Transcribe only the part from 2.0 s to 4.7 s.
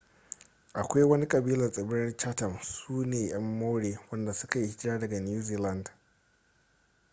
chatham sune yan maori wadanda suka yi